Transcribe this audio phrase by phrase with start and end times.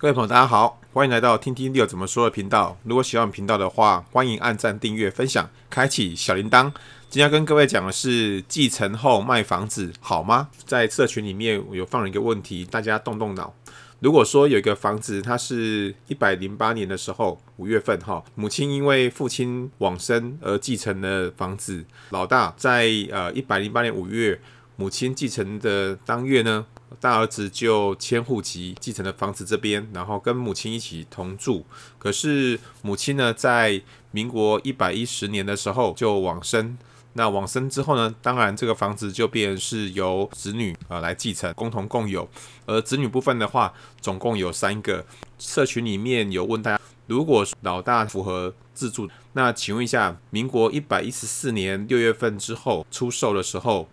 [0.00, 2.78] 各位朋友，大家好，欢迎来到听听六怎么说的频道。
[2.84, 6.70] 如果喜欢我们频道的话，欢迎按赞、订阅、分享、开启小铃铛。
[7.10, 10.50] 今天要跟各位讲的是继承后卖房子好吗？
[10.64, 13.52] 在社群里面我有放了一个问题，大家动动脑。
[13.98, 24.40] 如果说有一个房子，它是一百零八年的时候五月份哈，母亲因为父亲往生而继承了房子，老大在呃一百零八年五月
[24.80, 26.64] 母亲继承的当月呢，
[27.00, 31.66] 大儿子就迁户籍继承了房子这边，然后跟母亲一起同住。
[31.98, 36.78] 可是母亲呢，在民国一百一十年的时候就往生。
[37.14, 42.28] 那往生之后呢，当然这个房子就变是由子女啊来继承，共同共有。
[42.64, 45.04] 而子女部分的话，总共有三个。
[45.40, 53.88] 社群里面有问大家，如果老大符合自住，那请问一下，民国一百一十四年六月份之后出售的时候，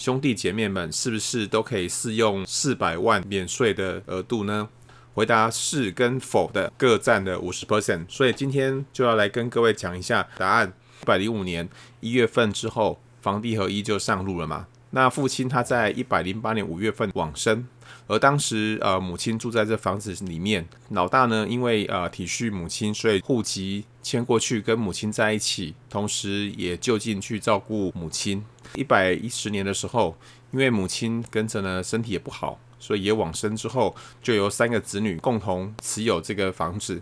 [0.00, 4.66] 兄弟姐妹们是不是都可以适用四百万免税的额度呢？
[5.12, 8.06] 回答是跟否的各占了五十 percent。
[8.08, 10.72] 所以今天就要来跟各位讲一下答案。
[11.02, 11.68] 一百零五年
[12.00, 14.66] 一月份之后，房地合一就上路了嘛。
[14.90, 17.66] 那父亲他在一百零八年五月份往生，
[18.08, 20.66] 而当时呃母亲住在这房子里面。
[20.88, 28.44] 老大呢，因为呃体恤母亲，所以户籍迁过去跟母亲在一起，同时也就近去照顾母亲。
[28.74, 30.16] 一百一十年的时候，
[30.50, 37.00] 因为母亲跟着呢身体也不好，所以也往生之后，就由三个子女共同持有这个房子。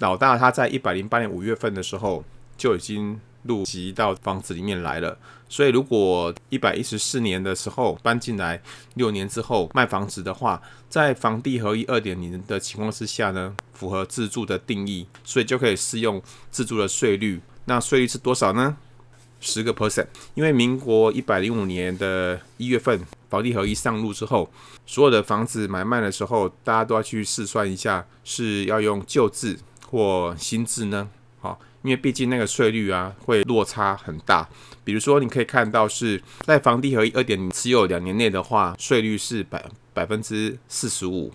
[0.00, 2.24] 老大他在一百零八年五月份的时候
[2.56, 5.18] 就已经入籍到房子里面来了，
[5.48, 8.62] 所以如果一百一十四年的时候搬进来，
[8.94, 17.40] 六年之后卖房子的话，在房地合一二点零的情况之下呢，符合自住的定义，所以就可以适用自住的税率。
[17.64, 18.76] 那税率是多少呢？
[19.40, 24.50] 十个 percent，因为民国一百零五年的一月份，房地合一上路之后，
[24.84, 31.08] 所有的房子买卖的时候，大家都要去试算一下，是要用旧制或新制呢？
[31.40, 34.48] 好，因为毕竟那个税率啊会落差很大。
[34.84, 41.32] 比如说，你可以看到是在房地合一二点零持有两年内的话，税率是百百分之四十五，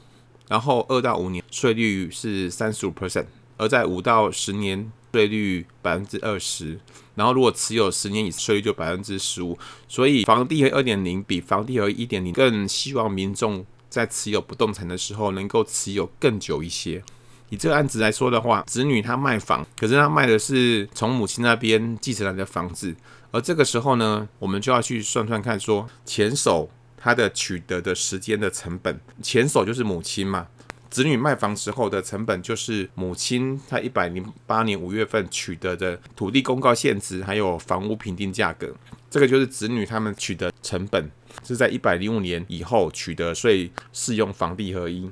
[0.47, 3.25] 然后二到五年税率是三十五 percent，
[3.57, 4.91] 而在五到十年。
[5.13, 6.79] 税率百分之二十，
[7.13, 9.55] 然后如果持有十年以上，税率就百分之十五。
[9.87, 17.03] 所以房地合一二点零比房地合一一点零更希望民众在持有不动产的时候能够持有更久一些。
[17.49, 22.95] 以这个案子来说的话，子女他卖房，可是他卖的是从母亲那边继承来的房子，
[23.31, 30.47] 而这个时候呢，我们就要去算算看，说前手他的取得的时间的成本，前手就是母亲嘛。
[30.89, 38.71] 子女卖房时候的成本，就是母亲在一百零八年五月份取得的土地公告现值，还有房屋评定价格，
[39.09, 41.09] 这个就是子女他们取得成本，
[41.43, 45.09] 是在一百零五年以后取得，所以适用房地合一。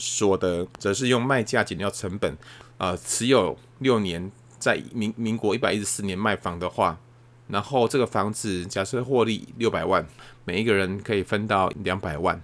[0.00, 2.36] 所得则是用卖价减掉成本，
[2.78, 6.98] 呃，持有六年，在民民国一百一十四年卖房的话，
[7.48, 10.06] 然后这个房子假设获利六百万，
[10.44, 12.40] 每一个人可以分到两百万。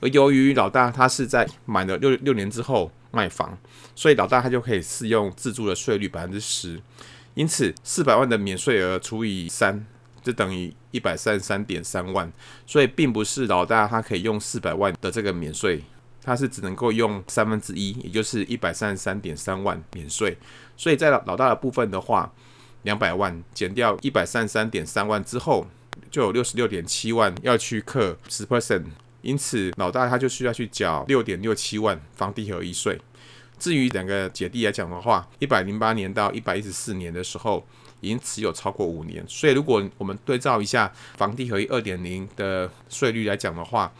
[0.00, 3.58] 而由于老大他是在买了六六年之后卖房，
[3.96, 6.80] 所以老大他就可以适用自住的税率百分之十，
[7.34, 9.84] 因此四百万的免税额除以三，
[10.22, 12.32] 就等于一百三十三点三万，
[12.64, 15.82] 所以并不是老大他可以用四百万的这个免税，
[16.28, 20.36] 它是只能够用三分之一，也就是一百三十三点三万免税，
[20.76, 22.30] 所以在老大的部分的话，
[22.82, 25.66] 两百万减掉一百三十三点三万之后，
[26.10, 28.84] 就有六十六点七万要去课十 percent。
[29.22, 33.00] 因此，老大他就需要去缴六点六七万房地合一税。
[33.58, 37.66] 至于两个姐弟来讲的话，一百零八年到一百一十四年的时候，
[38.00, 39.24] 已经持有超过五年。
[39.26, 43.90] 所以，如果我们对照一下房地合一二点零的税率来讲的话，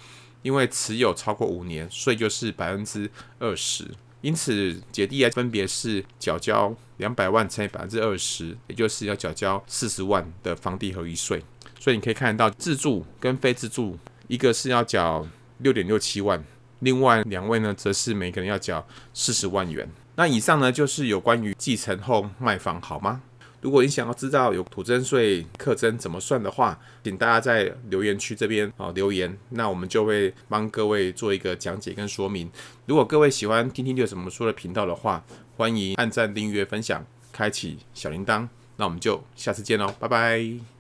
[0.49, 3.87] 因为持有超过五年，税就是百分之二十。
[4.23, 11.45] 因此，姐弟还分别是缴交两百万乘以百分之二十，也就是要缴交四十万的房地合一税。
[11.79, 13.99] 所以，你可以看得到自住跟非自住。
[14.27, 15.27] 一个是要缴
[15.59, 16.43] 六点六七万，
[16.79, 19.87] 另外两位呢，则是每个人要缴四十万元。
[20.17, 23.21] 那以上呢，就是有关于继承后卖房好吗？
[23.61, 32.51] 如果你想要知道有土增税课征怎么算的话，请大家在留言区这边啊留言，那我们就会帮各位做一个讲解跟说明。
[32.87, 35.25] 如果各位喜欢听听有什么说的频道的话，
[35.57, 38.49] 欢迎按赞、订阅、分享、开启小铃铛。
[38.77, 40.78] 那我们就下次见喽，拜拜。